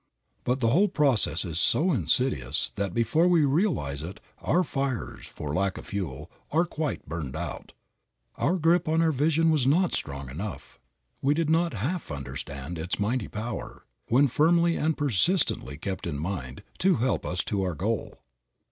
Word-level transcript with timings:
But 0.45 0.61
the 0.61 0.69
whole 0.69 0.87
process 0.87 1.45
is 1.45 1.59
so 1.59 1.91
insidious 1.93 2.71
that 2.75 2.91
before 2.91 3.27
we 3.27 3.45
realize 3.45 4.01
it 4.01 4.19
our 4.39 4.63
fires, 4.63 5.27
for 5.27 5.53
lack 5.53 5.77
of 5.77 5.85
fuel, 5.85 6.31
are 6.49 6.65
quite 6.65 7.05
burned 7.07 7.35
out. 7.35 7.73
Our 8.35 8.57
grip 8.57 8.87
on 8.89 9.03
our 9.03 9.11
vision 9.11 9.51
was 9.51 9.67
not 9.67 9.93
strong 9.93 10.31
enough. 10.31 10.79
We 11.21 11.35
did 11.35 11.51
not 11.51 11.73
half 11.75 12.11
understand 12.11 12.79
its 12.79 12.99
mighty 12.99 13.27
power, 13.27 13.85
when 14.07 14.27
firmly 14.27 14.75
and 14.75 14.97
persistently 14.97 15.77
kept 15.77 16.07
in 16.07 16.17
mind, 16.19 16.63
to 16.79 16.95
help 16.95 17.23
us 17.23 17.43
to 17.43 17.61
our 17.61 17.75
goal. 17.75 18.21